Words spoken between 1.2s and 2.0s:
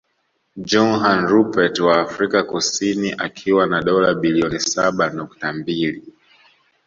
Rupert wa